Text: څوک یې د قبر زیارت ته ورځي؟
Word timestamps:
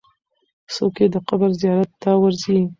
څوک 0.73 0.95
یې 1.01 1.07
د 1.13 1.15
قبر 1.27 1.49
زیارت 1.61 1.91
ته 2.01 2.11
ورځي؟ 2.21 2.59